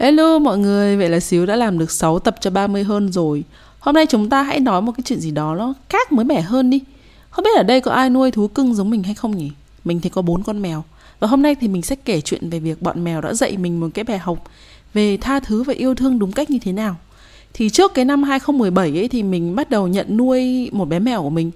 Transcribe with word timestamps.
Hello 0.00 0.38
mọi 0.38 0.58
người, 0.58 0.96
vậy 0.96 1.08
là 1.08 1.20
Xíu 1.20 1.46
đã 1.46 1.56
làm 1.56 1.78
được 1.78 1.90
6 1.90 2.18
tập 2.18 2.36
cho 2.40 2.50
30 2.50 2.84
hơn 2.84 3.12
rồi. 3.12 3.44
Hôm 3.78 3.94
nay 3.94 4.06
chúng 4.06 4.28
ta 4.28 4.42
hãy 4.42 4.60
nói 4.60 4.82
một 4.82 4.92
cái 4.96 5.02
chuyện 5.04 5.20
gì 5.20 5.30
đó 5.30 5.54
nó 5.54 5.74
khác 5.88 6.12
mới 6.12 6.24
mẻ 6.24 6.40
hơn 6.40 6.70
đi. 6.70 6.80
Không 7.30 7.44
biết 7.44 7.56
ở 7.56 7.62
đây 7.62 7.80
có 7.80 7.92
ai 7.92 8.10
nuôi 8.10 8.30
thú 8.30 8.48
cưng 8.48 8.74
giống 8.74 8.90
mình 8.90 9.02
hay 9.02 9.14
không 9.14 9.36
nhỉ? 9.36 9.50
Mình 9.84 10.00
thì 10.00 10.10
có 10.10 10.22
bốn 10.22 10.42
con 10.42 10.62
mèo. 10.62 10.84
Và 11.20 11.28
hôm 11.28 11.42
nay 11.42 11.54
thì 11.54 11.68
mình 11.68 11.82
sẽ 11.82 11.96
kể 11.96 12.20
chuyện 12.20 12.50
về 12.50 12.58
việc 12.58 12.82
bọn 12.82 13.04
mèo 13.04 13.20
đã 13.20 13.34
dạy 13.34 13.56
mình 13.56 13.80
một 13.80 13.88
cái 13.94 14.04
bài 14.04 14.18
học 14.18 14.44
về 14.94 15.16
tha 15.16 15.40
thứ 15.40 15.62
và 15.62 15.72
yêu 15.72 15.94
thương 15.94 16.18
đúng 16.18 16.32
cách 16.32 16.50
như 16.50 16.58
thế 16.62 16.72
nào. 16.72 16.96
Thì 17.54 17.68
trước 17.68 17.94
cái 17.94 18.04
năm 18.04 18.22
2017 18.22 18.98
ấy 18.98 19.08
thì 19.08 19.22
mình 19.22 19.56
bắt 19.56 19.70
đầu 19.70 19.88
nhận 19.88 20.16
nuôi 20.16 20.70
một 20.72 20.84
bé 20.84 20.98
mèo 20.98 21.22
của 21.22 21.30
mình. 21.30 21.50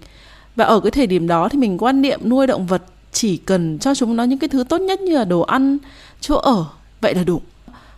Và 0.56 0.64
ở 0.64 0.80
cái 0.80 0.90
thời 0.90 1.06
điểm 1.06 1.26
đó 1.26 1.48
thì 1.48 1.58
mình 1.58 1.78
quan 1.78 2.02
niệm 2.02 2.20
nuôi 2.24 2.46
động 2.46 2.66
vật 2.66 2.82
chỉ 3.12 3.36
cần 3.36 3.78
cho 3.78 3.94
chúng 3.94 4.16
nó 4.16 4.24
những 4.24 4.38
cái 4.38 4.48
thứ 4.48 4.64
tốt 4.68 4.78
nhất 4.78 5.00
như 5.00 5.14
là 5.14 5.24
đồ 5.24 5.40
ăn, 5.40 5.78
chỗ 6.20 6.36
ở, 6.36 6.64
vậy 7.00 7.14
là 7.14 7.24
đủ 7.24 7.40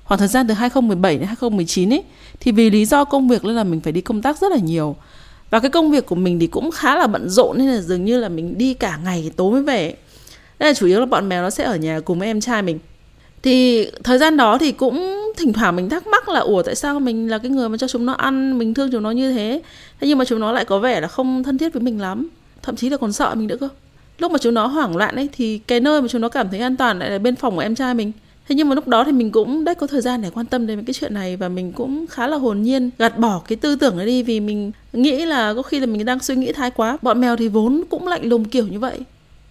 khoảng 0.07 0.19
thời 0.19 0.29
gian 0.29 0.49
từ 0.49 0.55
2017 0.55 1.19
đến 1.19 1.27
2019 1.27 1.93
ấy 1.93 2.03
thì 2.41 2.53
vì 2.53 2.71
lý 2.71 2.85
do 2.85 3.05
công 3.05 3.29
việc 3.29 3.45
nên 3.45 3.57
là 3.57 3.65
mình 3.65 3.81
phải 3.81 3.93
đi 3.93 4.01
công 4.01 4.23
tác 4.23 4.39
rất 4.39 4.53
là 4.53 4.59
nhiều. 4.59 4.97
Và 5.51 5.61
cái 5.61 5.71
công 5.71 5.91
việc 5.91 6.07
của 6.07 6.15
mình 6.15 6.39
thì 6.39 6.47
cũng 6.47 6.71
khá 6.71 6.97
là 6.97 7.07
bận 7.07 7.29
rộn, 7.29 7.59
nên 7.59 7.67
là 7.67 7.81
dường 7.81 8.05
như 8.05 8.21
là 8.21 8.29
mình 8.29 8.59
đi 8.59 8.75
cả 8.75 8.99
ngày 9.05 9.31
tối 9.37 9.53
mới 9.53 9.63
về. 9.63 9.97
Đây 10.59 10.71
là 10.71 10.75
chủ 10.75 10.87
yếu 10.87 11.01
là 11.01 11.07
bọn 11.07 11.29
mèo 11.29 11.43
nó 11.43 11.51
sẽ 11.51 11.65
ở 11.65 11.77
nhà 11.77 12.01
cùng 12.01 12.19
với 12.19 12.29
em 12.29 12.41
trai 12.41 12.63
mình. 12.63 12.79
Thì 13.43 13.87
thời 14.05 14.19
gian 14.19 14.37
đó 14.37 14.59
thì 14.59 14.73
cũng 14.73 15.23
thỉnh 15.37 15.53
thoảng 15.53 15.77
mình 15.77 15.89
thắc 15.89 16.07
mắc 16.07 16.29
là, 16.29 16.41
ủa, 16.41 16.63
tại 16.63 16.75
sao 16.75 17.01
mình 17.01 17.31
là 17.31 17.39
cái 17.39 17.51
người 17.51 17.69
mà 17.69 17.77
cho 17.77 17.89
chúng 17.89 18.07
nó 18.07 18.13
ăn, 18.13 18.59
mình 18.59 18.75
thương 18.75 18.93
chúng 18.93 19.03
nó 19.03 19.11
như 19.11 19.33
thế? 19.33 19.63
Thế 20.01 20.09
nhưng 20.09 20.19
mà 20.19 20.25
chúng 20.25 20.41
nó 20.41 20.53
lại 20.53 20.65
có 20.65 20.79
vẻ 20.79 21.01
là 21.01 21.09
không 21.09 21.43
thân 21.43 21.59
thiết 21.59 21.73
với 21.73 21.83
mình 21.83 22.01
lắm. 22.01 22.29
Thậm 22.63 22.77
chí 22.77 22.89
là 22.89 22.97
còn 22.97 23.13
sợ 23.13 23.35
mình 23.35 23.47
nữa 23.47 23.57
cơ. 23.61 23.69
Lúc 24.19 24.33
mà 24.33 24.39
chúng 24.39 24.55
nó 24.55 24.67
hoảng 24.67 24.97
loạn 24.97 25.17
ấy, 25.17 25.29
thì 25.33 25.59
cái 25.59 25.81
nơi 25.81 26.03
mà 26.03 26.09
chúng 26.09 26.21
nó 26.21 26.29
cảm 26.29 26.49
thấy 26.51 26.61
an 26.61 26.77
toàn 26.77 26.99
lại 26.99 27.11
là 27.11 27.19
bên 27.19 27.37
phòng 27.37 27.55
của 27.55 27.63
em 27.63 27.75
trai 27.75 27.95
mình 27.95 28.13
thế 28.49 28.55
nhưng 28.55 28.69
mà 28.69 28.75
lúc 28.75 28.89
đó 28.89 29.05
thì 29.05 29.13
mình 29.13 29.31
cũng 29.31 29.65
đã 29.65 29.75
có 29.75 29.87
thời 29.87 30.01
gian 30.01 30.23
để 30.23 30.31
quan 30.31 30.47
tâm 30.47 30.67
đến 30.67 30.85
cái 30.85 30.95
chuyện 30.95 31.15
này 31.15 31.37
và 31.37 31.49
mình 31.49 31.73
cũng 31.73 32.07
khá 32.07 32.27
là 32.27 32.37
hồn 32.37 32.63
nhiên, 32.63 32.91
gạt 32.99 33.19
bỏ 33.19 33.43
cái 33.49 33.57
tư 33.57 33.77
tưởng 33.77 33.97
ấy 33.97 34.07
đi 34.07 34.23
vì 34.23 34.41
mình 34.41 34.73
nghĩ 34.93 35.25
là 35.25 35.55
có 35.55 35.63
khi 35.63 35.81
là 35.81 35.87
mình 35.87 36.05
đang 36.05 36.21
suy 36.21 36.37
nghĩ 36.37 36.53
thái 36.53 36.71
quá 36.71 36.99
bọn 37.03 37.21
mèo 37.21 37.37
thì 37.37 37.49
vốn 37.49 37.83
cũng 37.91 38.09
lạnh 38.09 38.29
lùng 38.29 38.45
kiểu 38.45 38.67
như 38.67 38.79
vậy 38.79 38.99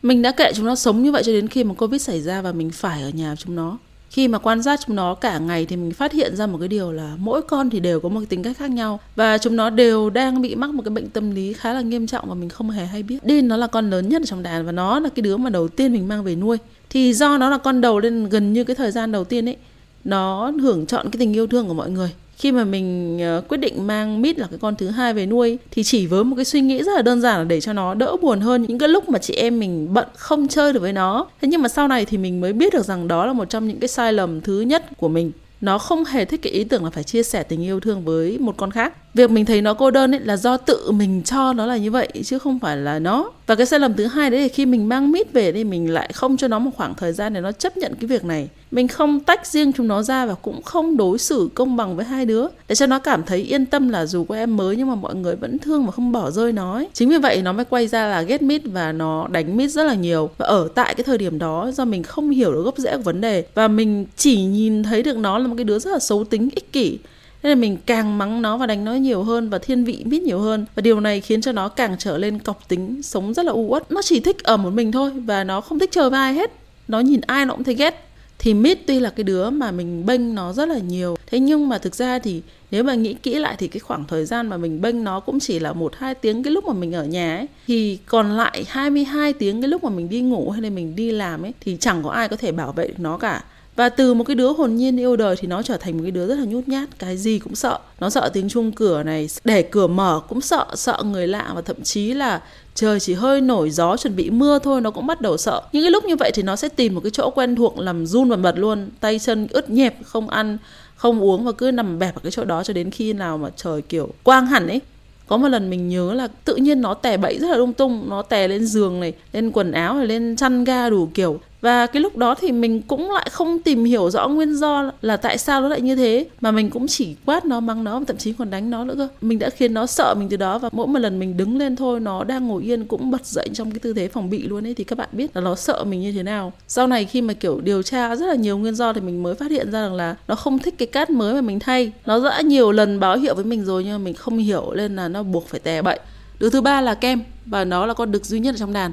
mình 0.02 0.22
đã 0.22 0.32
kệ 0.32 0.52
chúng 0.56 0.66
nó 0.66 0.76
sống 0.76 1.04
như 1.04 1.12
vậy 1.12 1.24
cho 1.26 1.32
đến 1.32 1.48
khi 1.48 1.64
mà 1.64 1.74
covid 1.74 2.02
xảy 2.02 2.22
ra 2.22 2.42
và 2.42 2.52
mình 2.52 2.72
phải 2.72 3.02
ở 3.02 3.10
nhà 3.10 3.36
chúng 3.38 3.56
nó 3.56 3.78
khi 4.16 4.28
mà 4.28 4.38
quan 4.38 4.64
sát 4.64 4.80
chúng 4.86 4.96
nó 4.96 5.16
cả 5.16 5.40
ngày 5.40 5.66
thì 5.66 5.76
mình 5.76 5.92
phát 5.92 6.12
hiện 6.12 6.36
ra 6.36 6.48
một 6.48 6.58
cái 6.58 6.68
điều 6.68 6.92
là 6.92 7.16
mỗi 7.18 7.42
con 7.42 7.70
thì 7.70 7.80
đều 7.80 8.00
có 8.00 8.10
một 8.10 8.20
cái 8.20 8.26
tính 8.26 8.44
cách 8.44 8.58
khác 8.58 8.72
nhau 8.72 9.00
và 9.16 9.38
chúng 9.38 9.56
nó 9.56 9.70
đều 9.70 10.10
đang 10.10 10.42
bị 10.42 10.56
mắc 10.56 10.70
một 10.70 10.84
cái 10.86 10.90
bệnh 10.90 11.10
tâm 11.10 11.32
lý 11.32 11.54
khá 11.54 11.74
là 11.74 11.82
nghiêm 11.82 12.08
trọng 12.08 12.30
và 12.30 12.36
mình 12.36 12.50
không 12.50 12.70
hề 12.70 12.86
hay 12.86 13.04
biết. 13.04 13.18
Đin 13.24 13.48
nó 13.48 13.58
là 13.58 13.68
con 13.68 13.90
lớn 13.90 14.10
nhất 14.10 14.22
ở 14.22 14.26
trong 14.26 14.44
đàn 14.44 14.66
và 14.66 14.72
nó 14.72 15.00
là 15.00 15.10
cái 15.10 15.22
đứa 15.22 15.38
mà 15.38 15.50
đầu 15.50 15.68
tiên 15.68 15.94
mình 15.94 16.08
mang 16.08 16.24
về 16.24 16.36
nuôi. 16.36 16.58
Thì 16.90 17.14
do 17.14 17.38
nó 17.38 17.50
là 17.50 17.58
con 17.58 17.82
đầu 17.82 18.02
nên 18.02 18.30
gần 18.30 18.54
như 18.54 18.64
cái 18.64 18.76
thời 18.76 18.92
gian 18.92 19.12
đầu 19.12 19.24
tiên 19.24 19.50
ấy, 19.50 19.58
nó 20.04 20.52
hưởng 20.62 20.86
chọn 20.86 21.10
cái 21.12 21.20
tình 21.20 21.34
yêu 21.34 21.48
thương 21.48 21.68
của 21.68 21.74
mọi 21.74 21.90
người. 21.90 22.10
Khi 22.38 22.52
mà 22.52 22.64
mình 22.64 23.20
ờ, 23.22 23.42
quyết 23.48 23.58
định 23.58 23.88
mang 23.88 24.22
mít 24.22 24.40
là 24.40 24.48
cái 24.48 24.60
con 24.62 24.76
thứ 24.76 24.90
hai 24.90 25.14
về 25.14 25.26
nuôi 25.26 25.58
thì 25.72 25.84
chỉ 25.84 26.08
với 26.08 26.24
một 26.24 26.36
cái 26.36 26.46
suy 26.46 26.62
nghĩ 26.62 26.84
rất 26.84 26.92
là 26.96 27.02
đơn 27.02 27.22
giản 27.22 27.38
là 27.38 27.44
để 27.44 27.62
cho 27.62 27.74
nó 27.74 27.94
đỡ 27.94 28.16
buồn 28.22 28.42
hơn 28.42 28.66
những 28.68 28.80
cái 28.80 28.90
lúc 28.90 29.10
mà 29.10 29.20
chị 29.20 29.34
em 29.34 29.60
mình 29.60 29.94
bận 29.94 30.08
không 30.16 30.48
chơi 30.48 30.74
được 30.74 30.80
với 30.80 30.94
nó. 30.94 31.28
Thế 31.42 31.48
nhưng 31.48 31.62
mà 31.62 31.68
sau 31.68 31.88
này 31.88 32.06
thì 32.06 32.18
mình 32.18 32.42
mới 32.42 32.54
biết 32.54 32.74
được 32.74 32.86
rằng 32.86 33.08
đó 33.08 33.26
là 33.26 33.34
một 33.34 33.50
trong 33.50 33.68
những 33.68 33.80
cái 33.80 33.88
sai 33.88 34.14
lầm 34.14 34.42
thứ 34.42 34.62
nhất 34.62 34.86
của 34.98 35.08
mình. 35.08 35.32
Nó 35.62 35.78
không 35.78 36.06
hề 36.06 36.26
thích 36.26 36.42
cái 36.42 36.54
ý 36.54 36.64
tưởng 36.64 36.84
là 36.84 36.90
phải 36.90 37.04
chia 37.04 37.24
sẻ 37.24 37.44
tình 37.44 37.64
yêu 37.64 37.80
thương 37.80 38.06
với 38.06 38.38
một 38.40 38.58
con 38.58 38.72
khác 38.72 38.94
việc 39.16 39.32
mình 39.32 39.46
thấy 39.46 39.62
nó 39.62 39.74
cô 39.74 39.92
đơn 39.92 40.16
ấy 40.16 40.20
là 40.20 40.38
do 40.38 40.58
tự 40.58 40.92
mình 40.92 41.22
cho 41.24 41.54
nó 41.54 41.66
là 41.66 41.78
như 41.78 41.92
vậy, 41.92 42.10
chứ 42.26 42.40
không 42.40 42.60
phải 42.60 42.78
là 42.78 43.00
nó. 43.00 43.32
Và 43.48 43.56
cái 43.56 43.66
sai 43.66 43.80
lầm 43.80 43.94
thứ 43.94 44.06
hai 44.06 44.30
đấy 44.30 44.42
là 44.42 44.48
khi 44.48 44.66
mình 44.66 44.90
mang 44.90 45.12
mít 45.12 45.34
về 45.34 45.52
thì 45.52 45.64
mình 45.64 45.94
lại 45.94 46.12
không 46.14 46.38
cho 46.38 46.48
nó 46.48 46.60
một 46.60 46.72
khoảng 46.76 46.96
thời 46.96 47.14
gian 47.14 47.34
để 47.34 47.42
nó 47.42 47.52
chấp 47.52 47.78
nhận 47.78 47.94
cái 48.00 48.08
việc 48.08 48.26
này. 48.26 48.50
Mình 48.72 48.88
không 48.88 49.20
tách 49.20 49.48
riêng 49.48 49.74
chúng 49.74 49.88
nó 49.88 50.02
ra 50.02 50.26
và 50.26 50.34
cũng 50.34 50.62
không 50.62 50.98
đối 50.98 51.18
xử 51.18 51.50
công 51.54 51.76
bằng 51.76 51.96
với 51.96 52.06
hai 52.06 52.26
đứa 52.26 52.48
để 52.68 52.76
cho 52.76 52.86
nó 52.86 53.00
cảm 53.00 53.24
thấy 53.24 53.40
yên 53.40 53.66
tâm 53.66 53.90
là 53.90 54.06
dù 54.06 54.24
có 54.24 54.36
em 54.36 54.58
mới 54.58 54.76
nhưng 54.76 54.88
mà 54.88 54.96
mọi 54.96 55.16
người 55.16 55.36
vẫn 55.36 55.60
thương 55.60 55.86
và 55.86 55.92
không 55.92 56.12
bỏ 56.12 56.32
rơi 56.32 56.52
nó 56.52 56.74
ấy. 56.74 56.88
chính 56.94 57.10
vì 57.10 57.18
vậy 57.18 57.42
nó 57.42 57.54
mới 57.54 57.66
quay 57.66 57.88
ra 57.88 58.08
là 58.08 58.22
ghét 58.22 58.42
mít 58.42 58.62
và 58.66 58.92
nó 58.92 59.28
đánh 59.28 59.58
mít 59.58 59.68
rất 59.72 59.84
là 59.84 59.94
nhiều. 59.94 60.30
Và 60.38 60.46
ở 60.46 60.68
tại 60.76 60.96
cái 60.96 61.04
thời 61.04 61.18
điểm 61.18 61.40
đó 61.40 61.72
do 61.76 61.86
mình 61.86 62.04
không 62.04 62.30
hiểu 62.30 62.54
được 62.54 62.62
gốc 62.64 62.78
rễ 62.78 62.98
của 62.98 63.04
vấn 63.04 63.22
đề 63.22 63.46
và 63.54 63.68
mình 63.68 64.06
chỉ 64.16 64.44
nhìn 64.44 64.84
thấy 64.84 65.04
được 65.04 65.18
nó 65.18 65.38
là 65.38 65.48
một 65.48 65.56
cái 65.58 65.64
đứa 65.64 65.80
rất 65.80 65.92
là 65.92 66.00
xấu 66.00 66.24
tính, 66.24 66.50
ích 66.56 66.72
kỷ 66.72 66.98
nên 67.46 67.58
là 67.58 67.62
mình 67.62 67.78
càng 67.86 68.18
mắng 68.18 68.42
nó 68.42 68.58
và 68.58 68.66
đánh 68.66 68.86
nó 68.86 68.94
nhiều 68.94 69.24
hơn 69.24 69.50
và 69.50 69.58
thiên 69.58 69.84
vị 69.84 70.04
mít 70.06 70.22
nhiều 70.22 70.40
hơn. 70.40 70.66
Và 70.76 70.82
điều 70.82 71.00
này 71.00 71.22
khiến 71.22 71.42
cho 71.42 71.52
nó 71.52 71.70
càng 71.70 71.96
trở 72.00 72.18
lên 72.18 72.40
cọc 72.40 72.68
tính, 72.68 73.04
sống 73.04 73.34
rất 73.34 73.46
là 73.46 73.52
u 73.52 73.68
uất. 73.68 73.92
Nó 73.92 74.02
chỉ 74.02 74.20
thích 74.20 74.44
ở 74.44 74.58
một 74.58 74.70
mình 74.70 74.92
thôi 74.92 75.12
và 75.12 75.44
nó 75.44 75.62
không 75.62 75.80
thích 75.80 75.92
chơi 75.92 76.10
với 76.10 76.20
ai 76.20 76.34
hết. 76.34 76.52
Nó 76.88 77.00
nhìn 77.00 77.22
ai 77.22 77.46
nó 77.46 77.54
cũng 77.54 77.64
thấy 77.64 77.76
ghét. 77.76 78.08
Thì 78.40 78.54
mít 78.54 78.80
tuy 78.88 79.00
là 79.00 79.10
cái 79.10 79.24
đứa 79.24 79.50
mà 79.50 79.72
mình 79.72 80.06
bênh 80.06 80.36
nó 80.36 80.54
rất 80.54 80.70
là 80.70 80.78
nhiều. 80.78 81.16
Thế 81.28 81.40
nhưng 81.40 81.70
mà 81.70 81.78
thực 81.78 81.96
ra 81.96 82.20
thì 82.20 82.42
nếu 82.72 82.84
mà 82.84 82.94
nghĩ 82.94 83.14
kỹ 83.14 83.36
lại 83.36 83.56
thì 83.60 83.68
cái 83.68 83.80
khoảng 83.80 84.06
thời 84.08 84.26
gian 84.26 84.48
mà 84.48 84.58
mình 84.58 84.82
bênh 84.82 85.04
nó 85.04 85.20
cũng 85.20 85.40
chỉ 85.40 85.60
là 85.60 85.74
một, 85.74 85.96
hai 85.96 86.16
tiếng 86.16 86.44
cái 86.44 86.54
lúc 86.54 86.66
mà 86.66 86.74
mình 86.74 86.94
ở 86.94 87.06
nhà 87.06 87.38
ấy. 87.38 87.48
Thì 87.68 87.98
còn 88.06 88.32
lại 88.32 88.66
22 88.68 89.34
tiếng 89.34 89.62
cái 89.62 89.68
lúc 89.68 89.84
mà 89.84 89.90
mình 89.90 90.10
đi 90.10 90.22
ngủ 90.22 90.50
hay 90.50 90.62
là 90.62 90.70
mình 90.70 90.96
đi 90.96 91.12
làm 91.12 91.46
ấy, 91.46 91.54
thì 91.62 91.78
chẳng 91.80 92.04
có 92.04 92.10
ai 92.10 92.30
có 92.30 92.36
thể 92.36 92.52
bảo 92.52 92.72
vệ 92.72 92.88
được 92.88 93.00
nó 93.00 93.18
cả 93.18 93.44
và 93.76 93.90
từ 93.90 94.14
một 94.14 94.24
cái 94.24 94.36
đứa 94.36 94.54
hồn 94.54 94.76
nhiên 94.76 95.00
yêu 95.00 95.16
đời 95.16 95.36
thì 95.40 95.48
nó 95.48 95.62
trở 95.62 95.78
thành 95.78 95.98
một 95.98 96.02
cái 96.04 96.12
đứa 96.12 96.28
rất 96.28 96.36
là 96.36 96.46
nhút 96.46 96.68
nhát, 96.68 97.00
cái 97.00 97.18
gì 97.18 97.40
cũng 97.40 97.56
sợ. 97.56 97.80
Nó 98.00 98.10
sợ 98.10 98.30
tiếng 98.34 98.50
chuông 98.50 98.72
cửa 98.72 99.04
này, 99.04 99.30
để 99.44 99.62
cửa 99.62 99.88
mở 99.88 100.22
cũng 100.30 100.42
sợ 100.42 100.66
sợ 100.76 101.04
người 101.06 101.28
lạ 101.28 101.52
và 101.56 101.62
thậm 101.62 101.84
chí 101.84 102.14
là 102.14 102.42
trời 102.76 103.00
chỉ 103.00 103.14
hơi 103.14 103.42
nổi 103.42 103.70
gió, 103.70 103.98
chuẩn 103.98 104.16
bị 104.16 104.30
mưa 104.30 104.60
thôi, 104.60 104.82
nó 104.82 104.92
cũng 104.92 105.08
bắt 105.08 105.22
đầu 105.22 105.38
sợ. 105.38 105.62
Những 105.72 105.84
cái 105.84 105.92
lúc 105.92 106.04
như 106.06 106.16
vậy 106.16 106.32
thì 106.34 106.44
nó 106.44 106.56
sẽ 106.56 106.70
tìm 106.70 106.96
một 106.96 107.02
cái 107.04 107.12
chỗ 107.12 107.30
quen 107.30 107.56
thuộc 107.56 107.80
làm 107.80 108.06
run 108.06 108.30
và 108.30 108.36
mật 108.36 108.58
luôn, 108.58 108.90
tay 109.00 109.20
chân 109.20 109.48
ướt 109.50 109.70
nhẹp, 109.70 109.98
không 110.06 110.30
ăn, 110.30 110.58
không 110.96 111.24
uống 111.24 111.46
và 111.46 111.52
cứ 111.52 111.72
nằm 111.72 112.00
bẹp 112.00 112.16
ở 112.16 112.20
cái 112.24 112.32
chỗ 112.32 112.44
đó 112.44 112.64
cho 112.64 112.74
đến 112.74 112.92
khi 112.92 113.14
nào 113.14 113.38
mà 113.38 113.50
trời, 113.56 113.82
kiểu, 113.82 114.10
quang 114.24 114.46
hẳn 114.46 114.68
ấy. 114.68 114.82
Có 115.28 115.38
một 115.38 115.48
lần 115.48 115.70
mình 115.70 115.90
nhớ 115.90 116.14
là 116.14 116.28
tự 116.46 116.56
nhiên 116.56 116.82
nó 116.82 116.94
tè 116.94 117.18
bẫy 117.18 117.40
rất 117.40 117.48
là 117.48 117.58
lung 117.58 117.74
tung, 117.74 118.10
nó 118.10 118.22
tè 118.22 118.48
lên 118.48 118.66
giường 118.66 119.00
này, 119.00 119.14
lên 119.34 119.52
quần 119.52 119.72
áo 119.72 119.94
này, 119.94 120.08
lên 120.08 120.36
chăn 120.36 120.64
ga 120.64 120.90
đủ 120.90 121.10
kiểu 121.14 121.40
và 121.62 121.86
cái 121.86 122.02
lúc 122.02 122.18
đó 122.18 122.36
thì 122.36 122.52
mình 122.52 122.82
cũng 122.82 123.12
lại 123.12 123.28
không 123.32 123.60
tìm 123.60 123.84
hiểu 123.84 124.10
rõ 124.10 124.28
nguyên 124.28 124.56
do 124.56 124.92
là 125.02 125.18
tại 125.18 125.38
sao 125.38 125.62
nó 125.62 125.68
lại 125.68 125.82
như 125.82 125.96
thế, 125.96 126.26
mà 126.42 126.52
mình 126.52 126.70
cũng 126.70 126.88
chỉ 126.88 127.16
quát 127.26 127.46
nó, 127.46 127.60
mắng 127.60 127.84
nó, 127.84 128.02
thậm 128.08 128.18
chí 128.18 128.34
còn 128.34 128.50
đánh 128.50 128.70
nó 128.70 128.84
nữa 128.84 128.94
cơ. 128.98 129.08
Mình 129.22 129.40
đã 129.40 129.50
khiến 129.50 129.74
nó 129.74 129.86
sợ 129.86 130.16
mình 130.18 130.30
từ 130.30 130.38
đó 130.38 130.60
và 130.60 130.70
mỗi 130.72 130.88
một 130.88 131.00
lần 131.00 131.20
mình 131.20 131.38
đứng 131.38 131.58
lên 131.58 131.76
thôi, 131.76 132.00
nó 132.00 132.24
đang 132.24 132.48
ngồi 132.48 132.64
yên 132.64 132.86
cũng 132.86 133.12
bật 133.12 133.26
dậy 133.26 133.50
trong 133.54 133.72
cái 133.72 133.80
tư 133.80 133.94
thế 133.94 134.08
phòng 134.08 134.30
bị 134.30 134.48
luôn 134.48 134.68
ấy, 134.68 134.74
thì 134.74 134.84
các 134.84 134.98
bạn 134.98 135.10
biết 135.12 135.36
là 135.36 135.42
nó 135.42 135.56
sợ 135.56 135.84
mình 135.84 136.02
như 136.02 136.12
thế 136.12 136.24
nào. 136.24 136.54
Sau 136.68 136.88
này 136.88 137.06
khi 137.06 137.22
mà, 137.22 137.34
kiểu, 137.34 137.62
điều 137.62 137.84
tra 137.84 138.16
rất 138.16 138.26
là 138.26 138.36
nhiều 138.36 138.58
nguyên 138.58 138.76
do 138.76 138.94
thì 138.94 139.02
mình 139.02 139.24
mới 139.24 139.36
phát 139.36 139.52
hiện 139.52 139.72
ra 139.72 139.82
rằng 139.82 139.94
là 139.94 140.16
nó 140.28 140.36
không 140.36 140.60
thích 140.60 140.76
cái 140.78 140.88
cát 140.88 141.10
mới 141.10 141.34
mà 141.34 141.42
mình 141.42 141.60
thay. 141.60 141.92
Nó 142.06 142.20
đã 142.24 142.42
nhiều 142.42 142.72
lần 142.72 143.00
báo 143.00 143.18
hiệu 143.18 143.36
với 143.36 143.46
mình 143.46 143.66
rồi 143.66 143.84
nhưng 143.84 143.94
mà 143.94 143.98
mình 143.98 144.14
không 144.14 144.38
hiểu 144.38 144.74
nên 144.76 144.96
là 144.96 145.08
nó 145.08 145.24
buộc 145.24 145.48
phải 145.48 145.60
tè 145.60 145.82
bậy. 145.82 146.00
Đứa 146.40 146.50
thứ 146.50 146.62
ba 146.62 146.82
là 146.82 146.94
kem 146.94 147.22
và 147.46 147.66
nó 147.66 147.86
là 147.86 147.94
con 147.94 148.12
đực 148.12 148.26
duy 148.26 148.40
nhất 148.40 148.56
ở 148.56 148.58
trong 148.58 148.74
đàn 148.74 148.92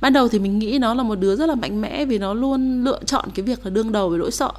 ban 0.00 0.12
đầu 0.12 0.28
thì 0.28 0.38
mình 0.38 0.58
nghĩ 0.58 0.78
nó 0.78 0.94
là 0.94 1.02
một 1.02 1.14
đứa 1.14 1.36
rất 1.36 1.46
là 1.46 1.54
mạnh 1.54 1.80
mẽ 1.80 2.04
vì 2.04 2.18
nó 2.18 2.34
luôn 2.34 2.84
lựa 2.84 3.00
chọn 3.06 3.28
cái 3.34 3.44
việc 3.44 3.64
là 3.64 3.70
đương 3.70 3.92
đầu 3.92 4.08
với 4.08 4.18
nỗi 4.18 4.30
sợ. 4.30 4.52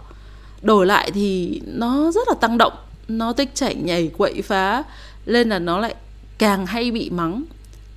Đổi 0.62 0.86
lại 0.86 1.12
thì 1.12 1.62
nó 1.66 2.12
rất 2.12 2.28
là 2.28 2.34
tăng 2.34 2.58
động, 2.58 2.74
nó 3.08 3.34
thích 3.34 3.50
chạy 3.54 3.76
nhảy, 3.76 4.12
quậy 4.18 4.42
phá, 4.42 4.84
nên 5.26 5.50
là 5.50 5.60
nó 5.60 5.80
lại 5.80 5.96
càng 6.38 6.66
hay 6.66 6.92
bị 6.92 7.10
mắng. 7.10 7.44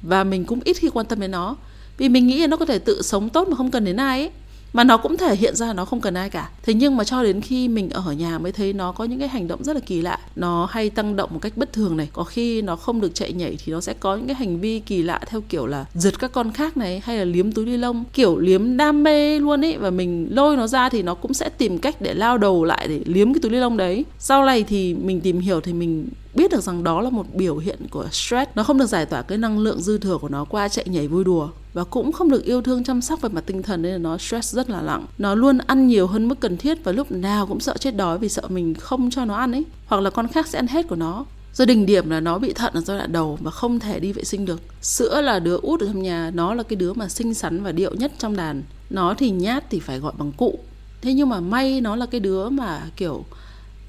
Và 0.02 0.24
mình 0.24 0.44
cũng 0.44 0.60
ít 0.64 0.76
khi 0.76 0.88
quan 0.88 1.06
tâm 1.06 1.20
đến 1.20 1.30
nó, 1.30 1.56
vì 1.98 2.08
mình 2.08 2.26
nghĩ 2.26 2.40
là 2.40 2.46
nó 2.46 2.56
có 2.56 2.64
thể 2.64 2.78
tự 2.78 3.02
sống 3.02 3.28
tốt 3.28 3.48
mà 3.48 3.56
không 3.56 3.70
cần 3.70 3.84
đến 3.84 3.96
ai 3.96 4.20
ấy 4.20 4.30
mà 4.74 4.84
nó 4.84 4.96
cũng 4.96 5.16
thể 5.16 5.36
hiện 5.36 5.56
ra 5.56 5.72
nó 5.72 5.84
không 5.84 6.00
cần 6.00 6.14
ai 6.14 6.30
cả. 6.30 6.50
Thế 6.62 6.74
nhưng 6.74 6.96
mà 6.96 7.04
cho 7.04 7.22
đến 7.22 7.40
khi 7.40 7.68
mình 7.68 7.90
ở 7.90 8.12
nhà 8.12 8.38
mới 8.38 8.52
thấy 8.52 8.72
nó 8.72 8.92
có 8.92 9.04
những 9.04 9.18
cái 9.18 9.28
hành 9.28 9.48
động 9.48 9.64
rất 9.64 9.72
là 9.72 9.80
kỳ 9.86 10.00
lạ. 10.00 10.18
Nó 10.36 10.68
hay 10.70 10.90
tăng 10.90 11.16
động 11.16 11.30
một 11.32 11.38
cách 11.42 11.56
bất 11.56 11.72
thường 11.72 11.96
này. 11.96 12.08
Có 12.12 12.24
khi 12.24 12.62
nó 12.62 12.76
không 12.76 13.00
được 13.00 13.14
chạy 13.14 13.32
nhảy 13.32 13.56
thì 13.64 13.72
nó 13.72 13.80
sẽ 13.80 13.94
có 14.00 14.16
những 14.16 14.26
cái 14.26 14.34
hành 14.34 14.60
vi 14.60 14.80
kỳ 14.80 15.02
lạ 15.02 15.20
theo 15.26 15.40
kiểu 15.48 15.66
là 15.66 15.84
giật 15.94 16.18
các 16.18 16.32
con 16.32 16.52
khác 16.52 16.76
này, 16.76 17.00
hay 17.04 17.16
là 17.16 17.24
liếm 17.24 17.52
túi 17.52 17.66
ni 17.66 17.76
lông. 17.76 18.04
Kiểu 18.12 18.38
liếm 18.38 18.76
đam 18.76 19.02
mê 19.02 19.38
luôn 19.38 19.64
ấy 19.64 19.78
và 19.78 19.90
mình 19.90 20.28
lôi 20.30 20.56
nó 20.56 20.66
ra 20.66 20.88
thì 20.88 21.02
nó 21.02 21.14
cũng 21.14 21.34
sẽ 21.34 21.48
tìm 21.48 21.78
cách 21.78 21.96
để 22.00 22.14
lao 22.14 22.38
đầu 22.38 22.64
lại 22.64 22.88
để 22.88 23.00
liếm 23.06 23.34
cái 23.34 23.40
túi 23.42 23.52
ni 23.52 23.58
lông 23.58 23.76
đấy. 23.76 24.04
Sau 24.18 24.44
này 24.44 24.62
thì 24.62 24.94
mình 24.94 25.20
tìm 25.20 25.40
hiểu 25.40 25.60
thì 25.60 25.72
mình 25.72 26.08
biết 26.34 26.50
được 26.50 26.60
rằng 26.60 26.84
đó 26.84 27.00
là 27.00 27.10
một 27.10 27.26
biểu 27.34 27.56
hiện 27.56 27.78
của 27.90 28.08
stress. 28.12 28.50
Nó 28.54 28.62
không 28.62 28.78
được 28.78 28.86
giải 28.86 29.06
tỏa 29.06 29.22
cái 29.22 29.38
năng 29.38 29.58
lượng 29.58 29.80
dư 29.80 29.98
thừa 29.98 30.18
của 30.18 30.28
nó 30.28 30.44
qua 30.44 30.68
chạy 30.68 30.84
nhảy 30.88 31.08
vui 31.08 31.24
đùa 31.24 31.48
và 31.72 31.84
cũng 31.84 32.12
không 32.12 32.30
được 32.30 32.44
yêu 32.44 32.62
thương 32.62 32.84
chăm 32.84 33.00
sóc 33.00 33.20
về 33.20 33.28
mặt 33.28 33.44
tinh 33.46 33.62
thần 33.62 33.82
nên 33.82 33.92
là 33.92 33.98
nó 33.98 34.18
stress 34.18 34.54
rất 34.54 34.70
là 34.70 34.82
nặng. 34.82 35.06
Nó 35.18 35.34
luôn 35.34 35.58
ăn 35.58 35.86
nhiều 35.86 36.06
hơn 36.06 36.28
mức 36.28 36.40
cần 36.40 36.56
thiết 36.56 36.84
và 36.84 36.92
lúc 36.92 37.12
nào 37.12 37.46
cũng 37.46 37.60
sợ 37.60 37.74
chết 37.80 37.96
đói 37.96 38.18
vì 38.18 38.28
sợ 38.28 38.42
mình 38.48 38.74
không 38.74 39.10
cho 39.10 39.24
nó 39.24 39.34
ăn 39.34 39.52
ấy, 39.52 39.64
hoặc 39.86 40.00
là 40.00 40.10
con 40.10 40.28
khác 40.28 40.46
sẽ 40.46 40.58
ăn 40.58 40.66
hết 40.66 40.88
của 40.88 40.96
nó. 40.96 41.24
Do 41.54 41.64
đỉnh 41.64 41.86
điểm 41.86 42.10
là 42.10 42.20
nó 42.20 42.38
bị 42.38 42.52
thận 42.52 42.74
ở 42.74 42.80
giai 42.80 42.98
đoạn 42.98 43.12
đầu 43.12 43.38
và 43.42 43.50
không 43.50 43.80
thể 43.80 44.00
đi 44.00 44.12
vệ 44.12 44.24
sinh 44.24 44.46
được. 44.46 44.60
Sữa 44.82 45.20
là 45.20 45.38
đứa 45.38 45.56
út 45.56 45.80
ở 45.80 45.86
trong 45.86 46.02
nhà, 46.02 46.30
nó 46.34 46.54
là 46.54 46.62
cái 46.62 46.76
đứa 46.76 46.92
mà 46.92 47.08
xinh 47.08 47.34
xắn 47.34 47.62
và 47.62 47.72
điệu 47.72 47.94
nhất 47.94 48.12
trong 48.18 48.36
đàn. 48.36 48.62
Nó 48.90 49.14
thì 49.14 49.30
nhát 49.30 49.70
thì 49.70 49.80
phải 49.80 49.98
gọi 49.98 50.12
bằng 50.18 50.32
cụ. 50.32 50.58
Thế 51.02 51.12
nhưng 51.12 51.28
mà 51.28 51.40
may 51.40 51.80
nó 51.80 51.96
là 51.96 52.06
cái 52.06 52.20
đứa 52.20 52.48
mà, 52.48 52.82
kiểu 52.96 53.24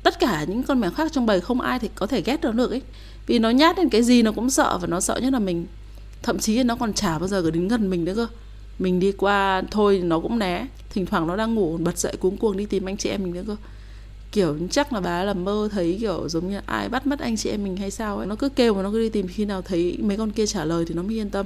tất 0.06 0.20
cả 0.20 0.46
những 0.48 0.64
con 0.64 0.80
mèo 0.80 0.92
khác 0.92 1.12
trong 1.12 1.26
bầy 1.26 1.42
không 1.42 1.62
ai 1.62 1.80
thì 1.80 1.90
có 1.96 2.08
thể 2.08 2.22
ghét 2.22 2.40
nó 2.42 2.52
được 2.52 2.72
ấy. 2.72 2.82
Vì 3.28 3.40
nó 3.40 3.50
nhát 3.50 3.78
đến 3.78 3.90
cái 3.90 4.04
gì 4.04 4.22
nó 4.22 4.32
cũng 4.32 4.50
sợ 4.50 4.78
và 4.82 4.88
nó 4.88 5.02
sợ 5.02 5.20
nhất 5.22 5.34
là 5.34 5.40
mình. 5.40 5.66
Thậm 6.24 6.40
chí 6.40 6.64
nó 6.64 6.76
còn 6.76 6.94
chả 6.94 7.20
bao 7.20 7.28
giờ 7.28 7.42
gửi 7.42 7.52
đến 7.52 7.68
gần 7.68 7.90
mình 7.90 8.06
nữa 8.06 8.14
cơ. 8.16 8.28
Mình 8.80 9.00
đi 9.00 9.12
qua 9.12 9.64
thôi 9.72 10.02
nó 10.04 10.20
cũng 10.20 10.40
né. 10.40 10.68
Thỉnh 10.90 11.06
thoảng 11.06 11.28
nó 11.28 11.36
đang 11.36 11.56
ngủ, 11.56 11.78
bật 11.78 11.98
dậy 11.98 12.14
cuống 12.20 12.38
cuồng 12.38 12.58
đi 12.58 12.66
tìm 12.66 12.86
anh 12.86 12.98
chị 12.98 13.10
em 13.10 13.24
mình 13.24 13.34
nữa 13.34 13.44
cơ. 13.48 13.56
Kiểu 14.32 14.58
chắc 14.72 14.94
là 14.94 15.00
bà 15.00 15.24
là 15.24 15.34
mơ 15.34 15.70
thấy 15.72 15.98
kiểu 16.00 16.30
giống 16.30 16.50
như 16.50 16.60
ai 16.66 16.90
bắt 16.90 17.08
mất 17.08 17.20
anh 17.20 17.38
chị 17.38 17.50
em 17.50 17.64
mình 17.64 17.78
hay 17.78 17.92
sao 17.92 18.18
ấy. 18.18 18.28
Nó 18.28 18.36
cứ 18.36 18.50
kêu 18.50 18.74
mà 18.74 18.84
nó 18.84 18.92
cứ 18.92 19.00
đi 19.00 19.10
tìm, 19.10 19.28
khi 19.28 19.46
nào 19.46 19.62
thấy 19.62 19.98
mấy 20.02 20.18
con 20.18 20.32
kia 20.32 20.46
trả 20.46 20.66
lời 20.66 20.86
thì 20.88 20.96
nó 20.96 21.02
mới 21.02 21.16
yên 21.16 21.30
tâm 21.30 21.46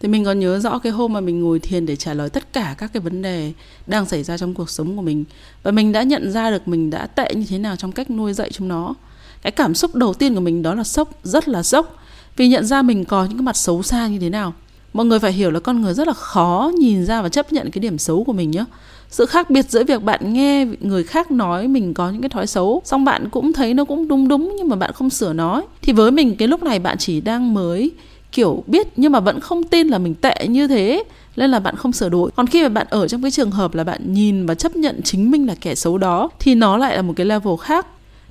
thì 0.00 0.08
mình 0.08 0.24
còn 0.24 0.38
nhớ 0.38 0.58
rõ 0.58 0.78
cái 0.78 0.92
hôm 0.92 1.12
mà 1.12 1.20
mình 1.20 1.40
ngồi 1.40 1.58
thiền 1.58 1.86
để 1.86 1.96
trả 1.96 2.14
lời 2.14 2.30
tất 2.30 2.52
cả 2.52 2.74
các 2.78 2.92
cái 2.92 3.00
vấn 3.00 3.22
đề 3.22 3.52
đang 3.86 4.06
xảy 4.06 4.22
ra 4.22 4.38
trong 4.38 4.54
cuộc 4.54 4.70
sống 4.70 4.96
của 4.96 5.02
mình. 5.02 5.24
Và 5.62 5.70
mình 5.70 5.92
đã 5.92 6.02
nhận 6.02 6.32
ra 6.32 6.50
được 6.50 6.68
mình 6.68 6.90
đã 6.90 7.06
tệ 7.06 7.34
như 7.34 7.44
thế 7.48 7.58
nào 7.58 7.76
trong 7.76 7.92
cách 7.92 8.10
nuôi 8.10 8.32
dạy 8.32 8.50
chúng 8.52 8.68
nó. 8.68 8.94
Cái 9.42 9.50
cảm 9.50 9.74
xúc 9.74 9.94
đầu 9.94 10.14
tiên 10.14 10.34
của 10.34 10.40
mình 10.40 10.62
đó 10.62 10.74
là 10.74 10.84
sốc, 10.84 11.10
rất 11.22 11.48
là 11.48 11.62
sốc. 11.62 11.96
Vì 12.36 12.48
nhận 12.48 12.66
ra 12.66 12.82
mình 12.82 13.04
có 13.04 13.24
những 13.24 13.38
cái 13.38 13.42
mặt 13.42 13.56
xấu 13.56 13.82
xa 13.82 14.06
như 14.06 14.18
thế 14.18 14.30
nào. 14.30 14.54
Mọi 14.92 15.06
người 15.06 15.18
phải 15.18 15.32
hiểu 15.32 15.50
là 15.50 15.60
con 15.60 15.82
người 15.82 15.94
rất 15.94 16.06
là 16.06 16.12
khó 16.12 16.72
nhìn 16.78 17.06
ra 17.06 17.22
và 17.22 17.28
chấp 17.28 17.52
nhận 17.52 17.70
cái 17.70 17.80
điểm 17.80 17.98
xấu 17.98 18.24
của 18.24 18.32
mình 18.32 18.50
nhé 18.50 18.64
sự 19.08 19.26
khác 19.26 19.50
biệt 19.50 19.70
giữa 19.70 19.84
việc 19.84 20.02
bạn 20.02 20.32
nghe 20.32 20.66
người 20.80 21.04
khác 21.04 21.30
nói 21.30 21.68
mình 21.68 21.94
có 21.94 22.10
những 22.10 22.22
cái 22.22 22.28
thói 22.28 22.46
xấu, 22.46 22.82
xong 22.84 23.04
bạn 23.04 23.28
cũng 23.30 23.52
thấy 23.52 23.74
nó 23.74 23.84
cũng 23.84 24.08
đúng 24.08 24.28
đúng 24.28 24.54
nhưng 24.58 24.68
mà 24.68 24.76
bạn 24.76 24.92
không 24.92 25.10
sửa 25.10 25.32
nó 25.32 25.62
thì 25.82 25.92
với 25.92 26.10
mình 26.10 26.36
cái 26.36 26.48
lúc 26.48 26.62
này 26.62 26.78
bạn 26.78 26.98
chỉ 26.98 27.20
đang 27.20 27.54
mới 27.54 27.90
kiểu 28.36 28.64
biết 28.66 28.86
nhưng 28.96 29.12
mà 29.12 29.20
vẫn 29.20 29.40
không 29.40 29.62
tin 29.62 29.88
là 29.88 29.98
mình 29.98 30.14
tệ 30.14 30.46
như 30.48 30.68
thế, 30.68 31.04
nên 31.36 31.50
là 31.50 31.60
bạn 31.60 31.76
không 31.76 31.92
sửa 31.92 32.08
đổi. 32.08 32.30
Còn 32.36 32.46
khi 32.46 32.62
mà 32.62 32.68
bạn 32.68 32.86
ở 32.90 33.08
trong 33.08 33.22
cái 33.22 33.30
trường 33.30 33.50
hợp 33.50 33.74
là 33.74 33.84
bạn 33.84 34.12
nhìn 34.12 34.46
và 34.46 34.54
chấp 34.54 34.76
nhận 34.76 35.00
chính 35.02 35.30
mình 35.30 35.46
là 35.46 35.54
kẻ 35.60 35.74
xấu 35.74 35.98
đó, 35.98 36.30
thì 36.38 36.54
nó 36.54 36.76
lại 36.76 36.96
là 36.96 37.02
một 37.02 37.12
cái 37.16 37.26
level 37.26 37.54
khác. 37.60 37.86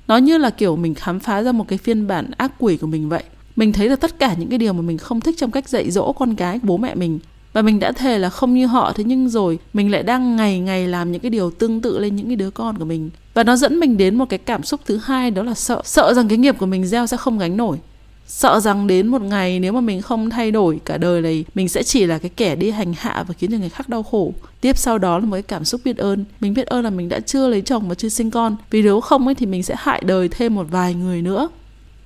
Nó 0.08 0.16
như 0.16 0.38
là 0.38 0.50
kiểu 0.50 0.76
mình 0.76 0.94
khám 0.94 1.20
phá 1.20 1.42
ra 1.42 1.52
một 1.52 1.68
cái 1.68 1.78
phiên 1.78 2.06
bản 2.06 2.30
ác 2.36 2.52
quỷ 2.58 2.76
của 2.76 2.86
mình 2.86 3.08
vậy. 3.08 3.22
Mình 3.56 3.72
thấy 3.72 3.88
được 3.88 4.00
tất 4.00 4.18
cả 4.18 4.34
những 4.38 4.48
cái 4.48 4.58
điều 4.58 4.72
mà 4.72 4.82
mình 4.82 4.98
không 4.98 5.20
thích 5.20 5.34
trong 5.38 5.50
cách 5.50 5.68
dạy 5.68 5.90
dỗ 5.90 6.12
con 6.12 6.34
cái 6.34 6.58
của 6.58 6.66
bố 6.66 6.76
mẹ 6.76 6.94
mình, 6.94 7.18
và 7.52 7.62
mình 7.62 7.80
đã 7.80 7.92
thề 7.92 8.18
là 8.18 8.30
không 8.30 8.54
như 8.54 8.66
họ, 8.66 8.92
thế 8.92 9.04
nhưng 9.04 9.28
rồi 9.28 9.58
mình 9.72 9.90
lại 9.90 10.02
đang 10.02 10.36
ngày 10.36 10.60
ngày 10.60 10.86
làm 10.86 11.12
những 11.12 11.20
cái 11.20 11.30
điều 11.30 11.50
tương 11.50 11.80
tự 11.80 11.98
lên 11.98 12.16
những 12.16 12.26
cái 12.26 12.36
đứa 12.36 12.50
con 12.50 12.78
của 12.78 12.84
mình. 12.84 13.10
Và 13.34 13.44
nó 13.44 13.56
dẫn 13.56 13.80
mình 13.80 13.96
đến 13.96 14.14
một 14.14 14.28
cái 14.28 14.38
cảm 14.38 14.62
xúc 14.62 14.80
thứ 14.86 15.00
hai, 15.04 15.30
đó 15.30 15.42
là 15.42 15.54
sợ. 15.54 15.80
Sợ 15.84 16.14
rằng 16.14 16.28
cái 16.28 16.38
nghiệp 16.38 16.58
của 16.58 16.66
mình 16.66 16.86
gieo 16.86 17.06
sẽ 17.06 17.16
không 17.16 17.38
gánh 17.38 17.56
nổi 17.56 17.78
sợ 18.26 18.60
rằng 18.60 18.86
đến 18.86 19.06
một 19.06 19.22
ngày 19.22 19.60
nếu 19.60 19.72
mà 19.72 19.80
mình 19.80 20.02
không 20.02 20.30
thay 20.30 20.50
đổi 20.50 20.80
cả 20.84 20.98
đời 20.98 21.22
này, 21.22 21.44
mình 21.54 21.68
sẽ 21.68 21.82
chỉ 21.82 22.06
là 22.06 22.18
cái 22.18 22.30
kẻ 22.36 22.56
đi 22.56 22.70
hành 22.70 22.94
hạ 22.98 23.24
và 23.28 23.34
khiến 23.38 23.50
cho 23.50 23.58
người 23.58 23.68
khác 23.68 23.88
đau 23.88 24.02
khổ. 24.02 24.32
Tiếp 24.60 24.78
sau 24.78 24.98
đó 24.98 25.18
là 25.18 25.24
một 25.24 25.32
cái 25.32 25.42
cảm 25.42 25.64
xúc 25.64 25.80
biết 25.84 25.96
ơn. 25.96 26.24
Mình 26.40 26.54
biết 26.54 26.66
ơn 26.66 26.84
là 26.84 26.90
mình 26.90 27.08
đã 27.08 27.20
chưa 27.20 27.48
lấy 27.48 27.60
chồng 27.62 27.88
và 27.88 27.94
chưa 27.94 28.08
sinh 28.08 28.30
con. 28.30 28.56
Vì 28.70 28.82
nếu 28.82 29.00
không 29.00 29.28
ấy 29.28 29.34
thì 29.34 29.46
mình 29.46 29.62
sẽ 29.62 29.74
hại 29.78 30.02
đời 30.06 30.28
thêm 30.28 30.54
một 30.54 30.66
vài 30.70 30.94
người 30.94 31.22
nữa 31.22 31.48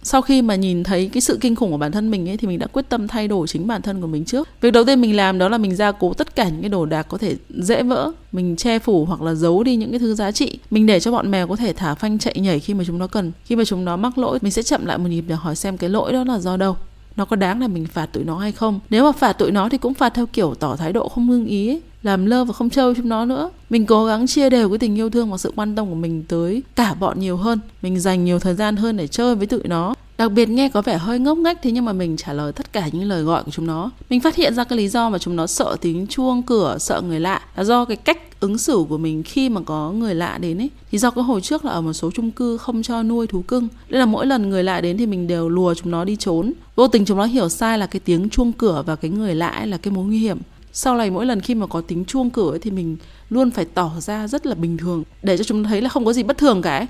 sau 0.03 0.23
khi 0.23 0.43
mà 0.43 0.55
nhìn 0.55 0.85
thấy 0.85 1.11
cái 1.13 1.21
sự 1.21 1.39
kinh 1.41 1.57
khủng 1.57 1.71
của 1.71 1.77
bản 1.77 1.93
thân 1.93 2.11
mình 2.11 2.29
ấy, 2.29 2.37
thì 2.37 2.49
mình 2.49 2.59
đã 2.59 2.67
quyết 2.67 2.89
tâm 2.89 3.09
thay 3.09 3.29
đổi 3.29 3.47
chính 3.47 3.67
bản 3.67 3.83
thân 3.83 4.01
của 4.01 4.07
mình 4.07 4.25
trước. 4.25 4.49
Việc 4.61 4.71
đầu 4.71 4.85
tiên 4.85 5.01
mình 5.01 5.17
làm 5.17 5.39
đó 5.39 5.49
là 5.49 5.59
mình 5.59 5.77
gia 5.77 5.93
cố 5.93 6.15
tất 6.15 6.37
cả 6.37 6.49
những 6.49 6.61
cái 6.61 6.69
đồ 6.69 6.87
đạc 6.87 7.03
có 7.03 7.19
thể 7.19 7.37
dễ 7.51 7.83
vỡ, 7.83 8.13
mình 8.33 8.57
che 8.57 8.79
phủ 8.79 9.05
hoặc 9.05 9.23
là 9.23 9.35
giấu 9.35 9.63
đi 9.63 9.77
những 9.77 9.91
cái 9.91 9.99
thứ 9.99 10.15
giá 10.15 10.33
trị. 10.33 10.59
Mình 10.71 10.87
để 10.87 11.01
cho 11.01 11.13
bọn 11.13 11.31
mèo 11.31 11.47
có 11.49 11.57
thể 11.57 11.73
thả 11.73 11.95
phanh 11.95 12.19
chạy 12.19 12.35
nhảy 12.39 12.61
khi 12.61 12.75
mà 12.75 12.85
chúng 12.87 12.99
nó 12.99 13.07
cần. 13.07 13.33
Khi 13.45 13.57
mà 13.57 13.65
chúng 13.65 13.85
nó 13.85 13.97
mắc 13.97 14.19
lỗi, 14.19 14.39
mình 14.43 14.53
sẽ 14.53 14.63
chậm 14.63 14.87
lại 14.87 14.99
một 14.99 15.09
nhịp 15.09 15.25
để 15.29 15.35
hỏi 15.35 15.57
xem 15.57 15.77
cái 15.77 15.91
lỗi 15.91 16.13
đó 16.13 16.25
là 16.25 16.39
do 16.39 16.57
đâu. 16.57 16.77
Nó 17.17 17.25
có 17.25 17.37
đáng 17.37 17.61
là 17.61 17.69
mình 17.69 17.87
phạt 17.87 18.07
tụi 18.07 18.25
nó 18.25 18.39
hay 18.39 18.53
không? 18.53 18.81
Nếu 18.91 19.05
mà 19.05 19.13
phạt 19.13 19.33
tụi 19.33 19.51
nó 19.51 19.69
thì 19.69 19.79
cũng 19.79 19.95
phạt 19.95 20.15
theo 20.15 20.27
kiểu 20.27 20.55
tỏ 20.55 20.77
thái 20.77 20.93
độ 20.93 21.09
không 21.09 21.31
ưng 21.31 21.47
ý 21.47 21.69
ấy 21.69 21.81
làm 22.03 22.27
lơ 22.27 22.45
và 22.45 22.53
không 22.53 22.71
trêu 22.71 22.95
chúng 22.95 23.09
nó 23.09 23.25
nữa. 23.25 23.51
Mình 23.71 23.87
cố 23.87 24.07
gắng 24.07 24.27
chia 24.27 24.51
đều 24.51 24.69
cái 24.69 24.79
tình 24.79 24.99
yêu 24.99 25.11
thương 25.11 25.31
và 25.31 25.39
sự 25.39 25.53
quan 25.57 25.77
tâm 25.77 25.89
của 25.89 25.95
mình 25.95 26.25
tới 26.29 26.63
cả 26.77 26.95
bọn 26.95 27.21
nhiều 27.21 27.37
hơn. 27.37 27.61
Mình 27.83 28.01
dành 28.01 28.25
nhiều 28.25 28.39
thời 28.39 28.55
gian 28.55 28.77
hơn 28.77 28.97
để 28.97 29.07
chơi 29.07 29.35
với 29.35 29.47
tụi 29.47 29.63
nó. 29.65 29.95
Đặc 30.19 30.33
biệt 30.33 30.49
nghe 30.49 30.69
có 30.69 30.83
vẻ 30.83 30.99
hơi 30.99 31.19
ngốc 31.19 31.39
nghếch 31.39 31.63
thế 31.63 31.71
nhưng 31.71 31.85
mà 31.85 31.93
mình 31.93 32.17
trả 32.17 32.33
lời 32.33 32.53
tất 32.53 32.73
cả 32.73 32.89
những 32.93 33.05
lời 33.05 33.23
gọi 33.23 33.45
của 33.45 33.51
chúng 33.51 33.67
nó. 33.67 33.91
Mình 34.11 34.21
phát 34.21 34.37
hiện 34.37 34.55
ra 34.55 34.65
cái 34.65 34.77
lý 34.79 34.89
do 34.89 35.11
mà 35.11 35.19
chúng 35.19 35.37
nó 35.37 35.47
sợ 35.47 35.77
tiếng 35.81 36.07
chuông 36.07 36.43
cửa, 36.43 36.77
sợ 36.81 37.01
người 37.01 37.21
lạ 37.21 37.41
là 37.57 37.65
do 37.65 37.85
cái 37.85 37.97
cách 37.97 38.41
ứng 38.41 38.59
xử 38.59 38.85
của 38.89 38.99
mình 38.99 39.23
khi 39.23 39.49
mà 39.49 39.61
có 39.61 39.93
người 39.93 40.15
lạ 40.15 40.39
đến 40.39 40.61
ấy. 40.61 40.71
Thì 40.91 40.99
do 40.99 41.11
cái 41.11 41.25
hồi 41.25 41.41
trước 41.41 41.65
là 41.65 41.73
ở 41.73 41.81
một 41.81 41.93
số 41.93 42.11
chung 42.11 42.31
cư 42.31 42.57
không 42.57 42.83
cho 42.83 43.03
nuôi 43.03 43.27
thú 43.27 43.43
cưng, 43.43 43.69
nên 43.89 44.01
là 44.01 44.07
mỗi 44.07 44.27
lần 44.27 44.51
người 44.51 44.65
lạ 44.65 44.81
đến 44.81 44.99
thì 44.99 45.07
mình 45.07 45.27
đều 45.27 45.49
lùa 45.49 45.75
chúng 45.75 45.91
nó 45.91 46.05
đi 46.05 46.17
trốn. 46.17 46.53
Vô 46.77 46.89
tình 46.89 47.05
chúng 47.05 47.19
nó 47.19 47.25
hiểu 47.25 47.49
sai 47.49 47.79
là 47.79 47.87
cái 47.87 48.01
tiếng 48.01 48.31
chuông 48.31 48.53
cửa 48.53 48.83
và 48.87 48.97
cái 48.97 49.11
người 49.11 49.35
lạ 49.35 49.49
ấy 49.49 49.67
là 49.67 49.77
cái 49.77 49.93
mối 49.93 50.05
nguy 50.05 50.19
hiểm 50.19 50.39
sau 50.73 50.97
này 50.97 51.11
mỗi 51.11 51.27
lần 51.27 51.41
khi 51.41 51.55
mà 51.55 51.67
có 51.67 51.81
tiếng 51.81 52.05
chuông 52.05 52.31
cửa 52.31 52.51
ấy, 52.51 52.59
thì 52.59 52.71
mình 52.71 52.97
luôn 53.29 53.51
phải 53.51 53.65
tỏ 53.65 53.93
ra 54.01 54.29
rất 54.29 54.47
là 54.47 54.55
bình 54.55 54.77
thường 54.77 55.05
để 55.23 55.37
cho 55.37 55.45
chúng 55.45 55.65
thấy 55.65 55.83
là 55.83 55.89
không 55.89 56.05
có 56.05 56.13
gì 56.13 56.23
bất 56.23 56.39
thường 56.39 56.63
cả 56.63 56.77
ấy. 56.77 56.87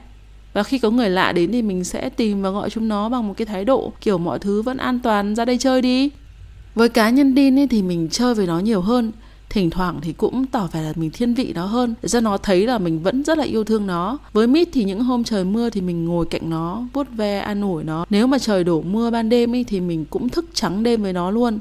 và 0.52 0.62
khi 0.62 0.78
có 0.78 0.90
người 0.90 1.10
lạ 1.10 1.32
đến 1.32 1.52
thì 1.52 1.62
mình 1.62 1.84
sẽ 1.84 2.08
tìm 2.08 2.42
và 2.42 2.50
gọi 2.50 2.70
chúng 2.70 2.88
nó 2.88 3.08
bằng 3.08 3.28
một 3.28 3.34
cái 3.36 3.46
thái 3.46 3.64
độ 3.64 3.92
kiểu 4.00 4.18
mọi 4.18 4.38
thứ 4.38 4.62
vẫn 4.62 4.76
an 4.76 5.00
toàn 5.00 5.34
ra 5.34 5.44
đây 5.44 5.58
chơi 5.58 5.82
đi. 5.82 6.10
Với 6.74 6.88
cá 6.88 7.10
nhân 7.10 7.34
Dean 7.36 7.58
ấy 7.58 7.66
thì 7.66 7.82
mình 7.82 8.08
chơi 8.10 8.34
với 8.34 8.46
nó 8.46 8.58
nhiều 8.58 8.80
hơn 8.80 9.12
thỉnh 9.50 9.70
thoảng 9.70 9.98
thì 10.02 10.12
cũng 10.12 10.46
tỏ 10.46 10.68
vẻ 10.72 10.82
là 10.82 10.92
mình 10.96 11.10
thiên 11.10 11.34
vị 11.34 11.52
nó 11.54 11.66
hơn 11.66 11.94
để 12.02 12.08
cho 12.08 12.20
nó 12.20 12.36
thấy 12.36 12.66
là 12.66 12.78
mình 12.78 13.02
vẫn 13.02 13.24
rất 13.24 13.38
là 13.38 13.44
yêu 13.44 13.64
thương 13.64 13.86
nó. 13.86 14.18
Với 14.32 14.46
mít 14.46 14.68
thì 14.72 14.84
những 14.84 15.00
hôm 15.00 15.24
trời 15.24 15.44
mưa 15.44 15.70
thì 15.70 15.80
mình 15.80 16.04
ngồi 16.04 16.26
cạnh 16.26 16.50
nó 16.50 16.82
vuốt 16.92 17.06
ve 17.16 17.38
an 17.38 17.62
ủi 17.62 17.84
nó. 17.84 18.06
Nếu 18.10 18.26
mà 18.26 18.38
trời 18.38 18.64
đổ 18.64 18.82
mưa 18.82 19.10
ban 19.10 19.28
đêm 19.28 19.54
ấy 19.54 19.64
thì 19.64 19.80
mình 19.80 20.04
cũng 20.10 20.28
thức 20.28 20.44
trắng 20.54 20.82
đêm 20.82 21.02
với 21.02 21.12
nó 21.12 21.30
luôn 21.30 21.58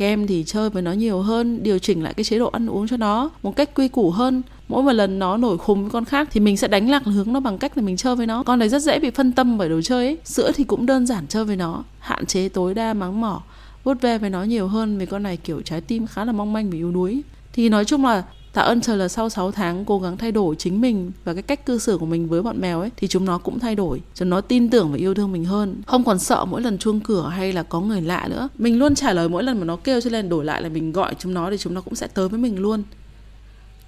kem 0.00 0.26
thì 0.26 0.44
chơi 0.46 0.70
với 0.70 0.82
nó 0.82 0.92
nhiều 0.92 1.20
hơn, 1.20 1.62
điều 1.62 1.78
chỉnh 1.78 2.02
lại 2.02 2.14
cái 2.14 2.24
chế 2.24 2.38
độ 2.38 2.48
ăn 2.48 2.66
uống 2.66 2.88
cho 2.88 2.96
nó 2.96 3.30
một 3.42 3.56
cách 3.56 3.70
quy 3.74 3.88
củ 3.88 4.10
hơn. 4.10 4.42
Mỗi 4.68 4.82
một 4.82 4.92
lần 4.92 5.18
nó 5.18 5.36
nổi 5.36 5.58
khùng 5.58 5.82
với 5.82 5.90
con 5.90 6.04
khác 6.04 6.28
thì 6.32 6.40
mình 6.40 6.56
sẽ 6.56 6.68
đánh 6.68 6.90
lạc 6.90 7.04
hướng 7.04 7.32
nó 7.32 7.40
bằng 7.40 7.58
cách 7.58 7.76
là 7.76 7.82
mình 7.82 7.96
chơi 7.96 8.16
với 8.16 8.26
nó. 8.26 8.42
Con 8.42 8.58
này 8.58 8.68
rất 8.68 8.82
dễ 8.82 8.98
bị 8.98 9.10
phân 9.10 9.32
tâm 9.32 9.58
bởi 9.58 9.68
đồ 9.68 9.80
chơi 9.80 10.06
ấy. 10.06 10.18
Sữa 10.24 10.52
thì 10.54 10.64
cũng 10.64 10.86
đơn 10.86 11.06
giản 11.06 11.26
chơi 11.26 11.44
với 11.44 11.56
nó, 11.56 11.84
hạn 11.98 12.26
chế 12.26 12.48
tối 12.48 12.74
đa 12.74 12.94
mắng 12.94 13.20
mỏ, 13.20 13.42
vuốt 13.84 14.00
ve 14.00 14.18
với 14.18 14.30
nó 14.30 14.42
nhiều 14.42 14.68
hơn 14.68 14.98
vì 14.98 15.06
con 15.06 15.22
này 15.22 15.36
kiểu 15.36 15.60
trái 15.60 15.80
tim 15.80 16.06
khá 16.06 16.24
là 16.24 16.32
mong 16.32 16.52
manh 16.52 16.70
và 16.70 16.76
yếu 16.76 16.92
đuối. 16.92 17.22
Thì 17.52 17.68
nói 17.68 17.84
chung 17.84 18.04
là 18.04 18.22
Tạ 18.52 18.62
ơn 18.62 18.80
trời 18.80 18.96
là 18.96 19.08
sau 19.08 19.28
6 19.28 19.50
tháng 19.50 19.84
cố 19.84 19.98
gắng 19.98 20.16
thay 20.16 20.32
đổi 20.32 20.56
chính 20.56 20.80
mình 20.80 21.12
và 21.24 21.34
cái 21.34 21.42
cách 21.42 21.66
cư 21.66 21.78
xử 21.78 21.98
của 21.98 22.06
mình 22.06 22.28
với 22.28 22.42
bọn 22.42 22.60
mèo 22.60 22.80
ấy 22.80 22.90
thì 22.96 23.08
chúng 23.08 23.24
nó 23.24 23.38
cũng 23.38 23.58
thay 23.58 23.74
đổi. 23.74 24.02
Chúng 24.14 24.30
nó 24.30 24.40
tin 24.40 24.70
tưởng 24.70 24.90
và 24.92 24.98
yêu 24.98 25.14
thương 25.14 25.32
mình 25.32 25.44
hơn. 25.44 25.82
Không 25.86 26.04
còn 26.04 26.18
sợ 26.18 26.44
mỗi 26.44 26.62
lần 26.62 26.78
chuông 26.78 27.00
cửa 27.00 27.28
hay 27.28 27.52
là 27.52 27.62
có 27.62 27.80
người 27.80 28.02
lạ 28.02 28.28
nữa. 28.30 28.48
Mình 28.58 28.78
luôn 28.78 28.94
trả 28.94 29.12
lời 29.12 29.28
mỗi 29.28 29.42
lần 29.42 29.58
mà 29.58 29.64
nó 29.64 29.76
kêu 29.76 30.00
cho 30.00 30.10
lên 30.10 30.28
đổi 30.28 30.44
lại 30.44 30.62
là 30.62 30.68
mình 30.68 30.92
gọi 30.92 31.14
chúng 31.18 31.34
nó 31.34 31.50
thì 31.50 31.58
chúng 31.58 31.74
nó 31.74 31.80
cũng 31.80 31.94
sẽ 31.94 32.06
tới 32.06 32.28
với 32.28 32.40
mình 32.40 32.58
luôn. 32.58 32.82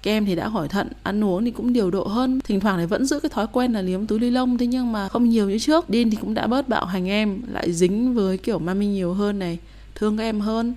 Kem 0.03 0.25
thì 0.25 0.35
đã 0.35 0.47
hỏi 0.47 0.67
thận, 0.67 0.87
ăn 1.03 1.23
uống 1.23 1.45
thì 1.45 1.51
cũng 1.51 1.73
điều 1.73 1.91
độ 1.91 2.03
hơn 2.03 2.39
Thỉnh 2.43 2.59
thoảng 2.59 2.77
thì 2.77 2.85
vẫn 2.85 3.05
giữ 3.05 3.19
cái 3.19 3.29
thói 3.29 3.47
quen 3.51 3.73
là 3.73 3.81
liếm 3.81 4.07
túi 4.07 4.19
ly 4.19 4.29
lông 4.29 4.57
Thế 4.57 4.67
nhưng 4.67 4.91
mà 4.91 5.09
không 5.09 5.29
nhiều 5.29 5.49
như 5.49 5.59
trước 5.59 5.85
din 5.89 6.09
thì 6.09 6.17
cũng 6.21 6.33
đã 6.33 6.47
bớt 6.47 6.69
bạo 6.69 6.85
hành 6.85 7.09
em 7.09 7.41
Lại 7.51 7.71
dính 7.71 8.13
với 8.13 8.37
kiểu 8.37 8.59
mami 8.59 8.85
nhiều 8.85 9.13
hơn 9.13 9.39
này 9.39 9.59
Thương 9.95 10.17
các 10.17 10.23
em 10.23 10.39
hơn 10.39 10.73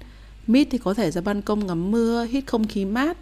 Mít 0.46 0.68
thì 0.70 0.78
có 0.78 0.94
thể 0.94 1.10
ra 1.10 1.20
ban 1.20 1.42
công 1.42 1.66
ngắm 1.66 1.90
mưa 1.90 2.24
Hít 2.24 2.46
không 2.46 2.66
khí 2.66 2.84
mát 2.84 3.16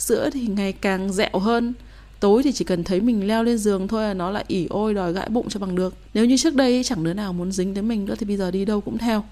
sữa 0.00 0.30
thì 0.32 0.46
ngày 0.46 0.72
càng 0.72 1.12
dẹo 1.12 1.38
hơn. 1.38 1.72
Tối 2.20 2.42
thì 2.42 2.52
chỉ 2.52 2.64
cần 2.64 2.84
thấy 2.84 3.00
mình 3.00 3.28
leo 3.28 3.44
lên 3.44 3.58
giường 3.58 3.88
thôi 3.88 4.02
là 4.02 4.14
nó 4.14 4.30
lại 4.30 4.44
ỉ 4.48 4.66
ôi 4.70 4.94
đòi 4.94 5.12
gãi 5.12 5.28
bụng 5.28 5.48
cho 5.48 5.60
bằng 5.60 5.74
được. 5.74 5.94
Nếu 6.14 6.24
như 6.24 6.36
trước 6.36 6.54
đây 6.54 6.82
chẳng 6.84 7.04
đứa 7.04 7.12
nào 7.12 7.32
muốn 7.32 7.52
dính 7.52 7.74
tới 7.74 7.82
mình 7.82 8.04
nữa 8.04 8.14
thì 8.18 8.26
bây 8.26 8.36
giờ 8.36 8.50
đi 8.50 8.64
đâu 8.64 8.80
cũng 8.80 8.98
theo. 8.98 9.24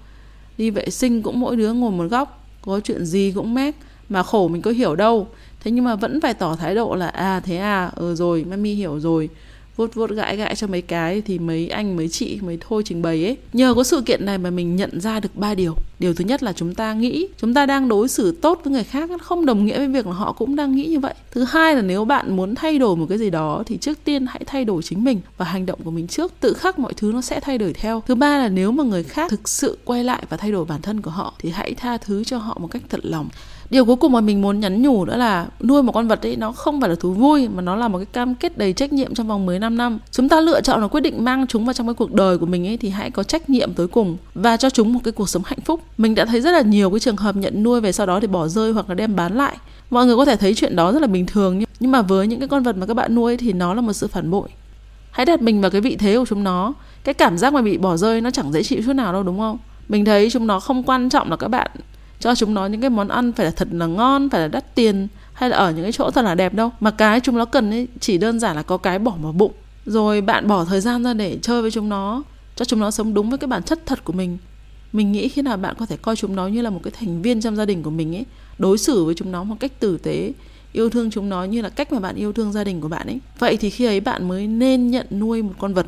Đi 0.57 0.69
vệ 0.69 0.89
sinh 0.89 1.21
cũng 1.21 1.39
mỗi 1.39 1.55
đứa 1.55 1.73
ngồi 1.73 1.91
một 1.91 2.07
góc, 2.09 2.47
có 2.61 2.79
chuyện 2.79 3.05
gì 3.05 3.31
cũng 3.35 3.53
mép 3.53 3.75
mà 4.09 4.23
khổ 4.23 4.47
mình 4.47 4.61
có 4.61 4.71
hiểu 4.71 4.95
đâu. 4.95 5.27
Thế 5.59 5.71
nhưng 5.71 5.83
mà 5.83 5.95
vẫn 5.95 6.21
phải 6.21 6.33
tỏ 6.33 6.55
thái 6.55 6.75
độ 6.75 6.95
là 6.95 7.07
à 7.07 7.39
thế 7.39 7.57
à 7.57 7.91
ờ 7.95 8.15
rồi 8.15 8.45
mami 8.49 8.73
hiểu 8.73 8.99
rồi. 8.99 9.29
Vuốt 9.75 9.95
vuốt 9.95 10.09
gãi 10.09 10.37
gãi 10.37 10.55
cho 10.55 10.67
mấy 10.67 10.81
cái 10.81 11.21
thì 11.21 11.39
mấy 11.39 11.67
anh, 11.67 11.95
mấy 11.95 12.07
chị 12.07 12.39
mới 12.41 12.57
thôi 12.61 12.81
trình 12.85 13.01
bày 13.01 13.25
ấy. 13.25 13.37
Nhờ 13.53 13.73
có 13.73 13.83
sự 13.83 14.01
kiện 14.01 14.25
này 14.25 14.37
mà 14.37 14.49
mình 14.49 14.75
nhận 14.75 15.01
ra 15.01 15.19
được 15.19 15.35
ba 15.35 15.55
điều 15.55 15.75
điều 15.99 16.13
thứ 16.13 16.25
nhất 16.25 16.43
là 16.43 16.53
chúng 16.53 16.75
ta 16.75 16.93
nghĩ, 16.93 17.27
chúng 17.37 17.53
ta 17.53 17.65
đang 17.65 17.87
đối 17.87 18.07
xử 18.07 18.31
tốt 18.31 18.61
với 18.63 18.73
người 18.73 18.83
khác, 18.83 19.09
không 19.21 19.45
đồng 19.45 19.65
nghĩa 19.65 19.77
với 19.77 19.87
việc 19.87 20.07
là 20.07 20.13
họ 20.13 20.31
cũng 20.31 20.55
đang 20.55 20.75
nghĩ 20.75 20.85
như 20.85 20.99
vậy. 20.99 21.13
Thứ 21.31 21.43
hai 21.43 21.75
là 21.75 21.81
nếu 21.81 22.05
bạn 22.05 22.35
muốn 22.35 22.55
thay 22.55 22.79
đổi 22.79 22.95
một 22.95 23.05
cái 23.09 23.17
gì 23.17 23.29
đó 23.29 23.63
thì 23.65 23.77
trước 23.77 23.97
tiên 24.03 24.25
hãy 24.25 24.41
thay 24.45 24.65
đổi 24.65 24.83
chính 24.83 25.03
mình 25.03 25.21
và 25.37 25.45
hành 25.45 25.65
động 25.65 25.79
của 25.83 25.91
mình 25.91 26.07
trước. 26.07 26.33
Tự 26.39 26.53
khắc 26.53 26.79
mọi 26.79 26.93
thứ 26.93 27.11
nó 27.13 27.21
sẽ 27.21 27.39
thay 27.39 27.57
đổi 27.57 27.73
theo. 27.73 28.03
Thứ 28.07 28.15
ba 28.15 28.37
là 28.37 28.49
nếu 28.49 28.71
mà 28.71 28.83
người 28.83 29.03
khác 29.03 29.31
thực 29.31 29.49
sự 29.49 29.77
quay 29.85 30.03
lại 30.03 30.23
và 30.29 30.37
thay 30.37 30.51
đổi 30.51 30.65
bản 30.65 30.81
thân 30.81 31.01
của 31.01 31.11
họ 31.11 31.33
thì 31.39 31.49
hãy 31.49 31.73
tha 31.73 31.97
thứ 31.97 32.23
cho 32.23 32.37
họ 32.37 32.57
một 32.59 32.67
cách 32.71 32.81
thật 32.89 32.99
lòng 33.03 33.29
điều 33.69 33.85
cuối 33.85 33.95
cùng 33.95 34.11
mà 34.11 34.21
mình 34.21 34.41
muốn 34.41 34.59
nhắn 34.59 34.81
nhủ 34.81 35.05
nữa 35.05 35.17
là 35.17 35.47
nuôi 35.63 35.83
một 35.83 35.91
con 35.91 36.07
vật 36.07 36.25
ấy, 36.25 36.35
nó 36.35 36.51
không 36.51 36.81
phải 36.81 36.89
là 36.89 36.95
thú 36.95 37.13
vui, 37.13 37.47
mà 37.47 37.61
nó 37.61 37.75
là 37.75 37.87
một 37.87 37.97
cái 37.97 38.05
cam 38.05 38.35
kết 38.35 38.57
đầy 38.57 38.73
trách 38.73 38.93
nhiệm 38.93 39.15
trong 39.15 39.27
vòng 39.27 39.45
15 39.45 39.77
năm. 39.77 39.99
Chúng 40.11 40.29
ta 40.29 40.41
lựa 40.41 40.61
chọn 40.61 40.81
là 40.81 40.87
quyết 40.87 41.01
định 41.01 41.23
mang 41.23 41.47
chúng 41.47 41.65
vào 41.65 41.73
trong 41.73 41.87
cái 41.87 41.93
cuộc 41.93 42.13
đời 42.13 42.37
của 42.37 42.45
mình 42.45 42.67
ấy, 42.67 42.77
thì 42.77 42.89
hãy 42.89 43.11
có 43.11 43.23
trách 43.23 43.49
nhiệm 43.49 43.73
tới 43.73 43.87
cùng 43.87 44.17
và 44.33 44.57
cho 44.57 44.69
chúng 44.69 44.93
một 44.93 44.99
cái 45.03 45.11
cuộc 45.11 45.29
sống 45.29 45.41
hạnh 45.45 45.59
phúc. 45.65 45.81
Mình 45.97 46.15
đã 46.15 46.25
thấy 46.25 46.41
rất 46.41 46.51
là 46.51 46.61
nhiều 46.61 46.89
cái 46.89 46.99
trường 46.99 47.17
hợp 47.17 47.35
nhận 47.35 47.63
nuôi 47.63 47.81
về 47.81 47.91
sau 47.91 48.05
đó 48.05 48.19
thì 48.19 48.27
bỏ 48.27 48.47
rơi 48.47 48.73
hoặc 48.73 48.89
là 48.89 48.95
đem 48.95 49.15
bán 49.15 49.37
lại. 49.37 49.57
Mọi 49.89 50.05
người 50.05 50.15
có 50.15 50.25
thể 50.25 50.35
thấy 50.35 50.53
chuyện 50.55 50.75
đó 50.75 50.91
rất 50.91 51.01
là 51.01 51.07
bình 51.07 51.25
thường 51.25 51.63
nhưng 51.79 51.91
mà 51.91 52.01
với 52.01 52.27
những 52.27 52.39
cái 52.39 52.47
con 52.47 52.63
vật 52.63 52.77
mà 52.77 52.85
các 52.85 52.93
bạn 52.93 53.15
nuôi 53.15 53.37
thì 53.37 53.53
nó 53.53 53.73
là 53.73 53.81
một 53.81 53.93
sự 53.93 54.07
phản 54.07 54.31
bội. 54.31 54.49
Hãy 55.11 55.25
đặt 55.25 55.41
mình 55.41 55.61
vào 55.61 55.71
cái 55.71 55.81
vị 55.81 55.95
thế 55.95 56.17
của 56.17 56.25
chúng 56.25 56.43
nó. 56.43 56.73
Cái 57.03 57.13
cảm 57.13 57.37
giác 57.37 57.53
mà 57.53 57.61
bị 57.61 57.77
bỏ 57.77 57.97
rơi 57.97 58.21
nó 58.21 58.31
chẳng 58.31 58.51
dễ 58.51 58.63
chịu 58.63 58.81
chút 58.85 58.93
nào 58.93 59.13
đâu, 59.13 59.23
đúng 59.23 59.39
không? 59.39 59.57
Mình 59.89 60.05
thấy 60.05 60.29
chúng 60.29 60.47
nó 60.47 60.59
không 60.59 60.83
quan 60.83 61.09
trọng 61.09 61.29
là 61.29 61.35
các 61.35 61.47
bạn 61.47 61.71
cho 62.19 62.35
chúng 62.35 62.53
nó 62.53 62.65
những 62.65 62.81
cái 62.81 62.89
món 62.89 63.07
ăn 63.07 63.31
phải 63.31 63.45
là 63.45 63.51
thật 63.51 63.67
là 63.71 63.85
ngon, 63.85 64.29
phải 64.29 64.41
là 64.41 64.47
đắt 64.47 64.75
tiền, 64.75 65.07
hay 65.33 65.49
là 65.49 65.57
ở 65.57 65.71
những 65.71 65.83
cái 65.83 65.91
chỗ 65.91 66.11
thật 66.11 66.21
là 66.21 66.35
đẹp 66.35 66.53
đâu. 66.53 66.71
Mà 66.79 66.91
cái 66.91 67.19
chúng 67.19 67.37
nó 67.37 67.45
cần 67.45 67.71
ấy, 67.71 67.87
chỉ 67.99 68.17
đơn 68.17 68.39
giản 68.39 68.55
là 68.55 68.63
có 68.63 68.77
cái 68.77 68.99
bỏ 68.99 69.11
vào 69.21 69.31
bụng, 69.31 69.51
rồi 69.85 70.21
bạn 70.21 70.47
bỏ 70.47 70.65
thời 70.65 70.81
gian 70.81 71.03
ra 71.03 71.13
để 71.13 71.39
chơi 71.41 71.61
với 71.61 71.71
chúng 71.71 71.89
nó, 71.89 72.23
cho 72.55 72.65
chúng 72.65 72.79
nó 72.79 72.91
sống 72.91 73.13
đúng 73.13 73.29
với 73.29 73.37
cái 73.37 73.47
bản 73.47 73.63
chất 73.63 73.85
thật 73.85 74.03
của 74.03 74.13
mình. 74.13 74.37
Mình 74.93 75.11
nghĩ 75.11 75.29
khi 75.29 75.41
nào 75.41 75.57
bạn 75.57 75.75
có 75.79 75.85
thể 75.85 75.97
coi 75.97 76.15
chúng 76.15 76.35
nó 76.35 76.47
như 76.47 76.61
là 76.61 76.69
một 76.69 76.79
cái 76.83 76.93
thành 76.99 77.21
viên 77.21 77.41
trong 77.41 77.55
gia 77.55 77.65
đình 77.65 77.83
của 77.83 77.89
mình 77.89 78.15
ấy, 78.15 78.25
đối 78.57 78.77
xử 78.77 79.03
với 79.03 79.15
chúng 79.15 79.31
nó 79.31 79.43
một 79.43 79.55
cách 79.59 79.79
tử 79.79 79.97
tế, 79.97 80.33
yêu 80.73 80.89
thương 80.89 81.11
chúng 81.11 81.29
nó 81.29 81.43
như 81.43 81.61
là 81.61 81.69
cách 81.69 81.93
mà 81.93 81.99
bạn 81.99 82.15
yêu 82.15 82.33
thương 82.33 82.51
gia 82.51 82.63
đình 82.63 82.81
của 82.81 82.87
bạn 82.87 83.07
ấy. 83.07 83.19
Vậy 83.39 83.57
thì 83.57 83.69
khi 83.69 83.85
ấy 83.85 83.99
bạn 83.99 84.27
mới 84.27 84.47
nên 84.47 84.91
nhận 84.91 85.05
nuôi 85.11 85.41
một 85.41 85.53
con 85.59 85.73
vật. 85.73 85.85